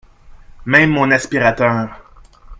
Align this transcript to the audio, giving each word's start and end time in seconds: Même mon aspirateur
Même 0.65 0.89
mon 0.89 1.11
aspirateur 1.11 1.87